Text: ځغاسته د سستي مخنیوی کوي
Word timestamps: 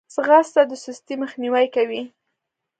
ځغاسته 0.13 0.61
د 0.69 0.71
سستي 0.83 1.15
مخنیوی 1.23 1.67
کوي 1.75 2.01